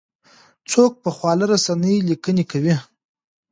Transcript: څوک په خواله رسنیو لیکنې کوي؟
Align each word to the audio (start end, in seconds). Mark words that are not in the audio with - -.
څوک 0.71 0.91
په 1.03 1.09
خواله 1.15 1.45
رسنیو 1.53 2.05
لیکنې 2.09 2.43
کوي؟ 2.51 2.75